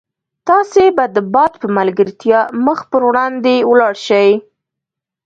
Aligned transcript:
تاسي 0.47 0.85
به 0.95 1.05
د 1.15 1.17
باد 1.33 1.51
په 1.61 1.67
ملګرتیا 1.77 2.39
مخ 2.65 2.79
په 2.91 2.97
وړاندې 3.07 3.53
ولاړ 3.71 3.93
شئ. 4.05 4.29